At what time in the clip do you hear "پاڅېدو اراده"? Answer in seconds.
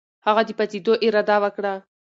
0.57-1.35